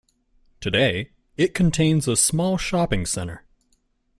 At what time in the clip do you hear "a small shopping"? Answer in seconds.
2.07-3.05